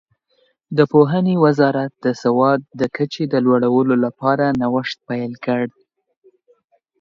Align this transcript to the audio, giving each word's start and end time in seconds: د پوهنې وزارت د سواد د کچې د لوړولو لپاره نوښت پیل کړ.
د 0.77 0.79
پوهنې 0.91 1.35
وزارت 1.45 1.91
د 2.05 2.07
سواد 2.21 2.59
د 2.79 2.81
کچې 2.95 3.23
د 3.29 3.35
لوړولو 3.45 3.95
لپاره 4.05 4.45
نوښت 4.61 4.97
پیل 5.07 5.33
کړ. 5.45 5.61